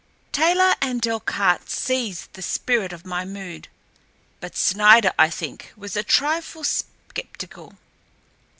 [0.31, 3.67] Taylor and Delcarte seized the spirit of my mood
[4.39, 7.75] but Snider, I think, was a trifle sceptical.